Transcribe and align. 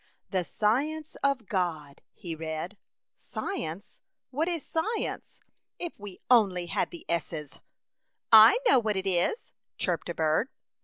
"The 0.31 0.43
science 0.43 1.15
of 1.17 1.45
God/' 1.45 1.99
he 2.15 2.33
read. 2.33 2.75
*' 3.03 3.17
Science, 3.35 4.01
what 4.31 4.47
is 4.47 4.65
science?" 4.65 5.41
If 5.77 5.99
we 5.99 6.19
only 6.27 6.65
had 6.65 6.89
the" 6.89 7.05
s 7.07 7.31
s!"'" 7.31 7.59
I 8.47 8.57
know 8.67 8.79
what 8.79 8.95
it 8.95 9.05
is," 9.05 9.51
chirped 9.77 10.09
a 10.09 10.15
bird. 10.15 10.49